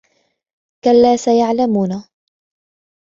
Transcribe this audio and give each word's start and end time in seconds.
كلا 0.83 1.15
سيعلمون 1.17 2.03